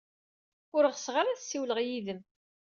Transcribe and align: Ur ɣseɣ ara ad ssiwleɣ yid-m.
Ur 0.75 0.83
ɣseɣ 0.93 1.15
ara 1.21 1.29
ad 1.31 1.39
ssiwleɣ 1.41 1.79
yid-m. 1.81 2.21